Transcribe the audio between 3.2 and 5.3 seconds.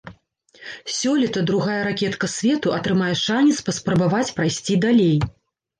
шанец паспрабаваць прайсці далей.